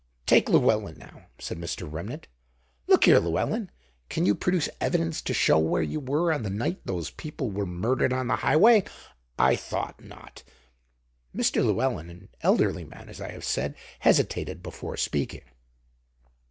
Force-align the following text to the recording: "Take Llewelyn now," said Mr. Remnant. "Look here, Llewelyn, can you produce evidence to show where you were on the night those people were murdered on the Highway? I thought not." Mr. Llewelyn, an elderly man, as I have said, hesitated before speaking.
"Take 0.25 0.49
Llewelyn 0.49 0.97
now," 0.97 1.27
said 1.37 1.59
Mr. 1.59 1.87
Remnant. 1.87 2.27
"Look 2.87 3.03
here, 3.05 3.19
Llewelyn, 3.19 3.69
can 4.09 4.25
you 4.25 4.33
produce 4.33 4.67
evidence 4.81 5.21
to 5.21 5.31
show 5.31 5.59
where 5.59 5.83
you 5.83 5.99
were 5.99 6.33
on 6.33 6.41
the 6.41 6.49
night 6.49 6.81
those 6.85 7.11
people 7.11 7.51
were 7.51 7.67
murdered 7.67 8.11
on 8.11 8.25
the 8.25 8.37
Highway? 8.37 8.83
I 9.37 9.55
thought 9.55 10.03
not." 10.03 10.41
Mr. 11.35 11.63
Llewelyn, 11.63 12.09
an 12.09 12.29
elderly 12.41 12.83
man, 12.83 13.09
as 13.09 13.21
I 13.21 13.29
have 13.29 13.45
said, 13.45 13.75
hesitated 13.99 14.63
before 14.63 14.97
speaking. 14.97 15.43